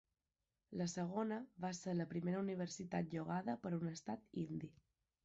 [0.81, 4.73] La segona va ser la primera universitat llogada per un Estat indi.